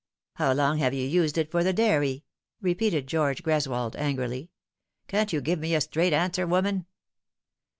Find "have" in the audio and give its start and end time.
0.79-0.95